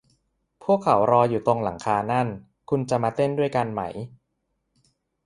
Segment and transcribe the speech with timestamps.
[0.63, 2.27] พวกเขารออยู่ตรงหลังคานั่น
[2.69, 3.81] คุณจะมาเต้นด้วยกันไหม